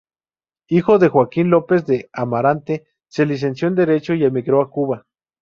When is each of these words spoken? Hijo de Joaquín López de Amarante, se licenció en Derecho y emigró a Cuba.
Hijo 0.67 0.97
de 0.97 1.09
Joaquín 1.09 1.51
López 1.51 1.85
de 1.85 2.09
Amarante, 2.11 2.87
se 3.07 3.27
licenció 3.27 3.67
en 3.67 3.75
Derecho 3.75 4.15
y 4.15 4.23
emigró 4.23 4.63
a 4.63 4.71
Cuba. 4.71 5.05